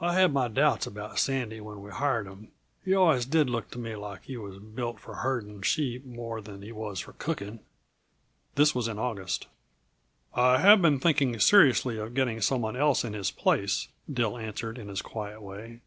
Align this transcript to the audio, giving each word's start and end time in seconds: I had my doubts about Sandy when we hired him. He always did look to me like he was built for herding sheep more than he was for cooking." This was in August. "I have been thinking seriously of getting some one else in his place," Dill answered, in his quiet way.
I 0.00 0.14
had 0.14 0.32
my 0.32 0.48
doubts 0.48 0.86
about 0.86 1.18
Sandy 1.18 1.60
when 1.60 1.82
we 1.82 1.90
hired 1.90 2.26
him. 2.26 2.48
He 2.86 2.94
always 2.94 3.26
did 3.26 3.50
look 3.50 3.70
to 3.72 3.78
me 3.78 3.94
like 3.94 4.22
he 4.24 4.38
was 4.38 4.58
built 4.58 4.98
for 4.98 5.16
herding 5.16 5.60
sheep 5.60 6.06
more 6.06 6.40
than 6.40 6.62
he 6.62 6.72
was 6.72 7.00
for 7.00 7.12
cooking." 7.12 7.60
This 8.54 8.74
was 8.74 8.88
in 8.88 8.98
August. 8.98 9.48
"I 10.32 10.56
have 10.60 10.80
been 10.80 10.98
thinking 11.00 11.38
seriously 11.38 11.98
of 11.98 12.14
getting 12.14 12.40
some 12.40 12.62
one 12.62 12.76
else 12.78 13.04
in 13.04 13.12
his 13.12 13.30
place," 13.30 13.88
Dill 14.10 14.38
answered, 14.38 14.78
in 14.78 14.88
his 14.88 15.02
quiet 15.02 15.42
way. 15.42 15.82